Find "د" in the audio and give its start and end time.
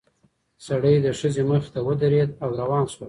1.05-1.07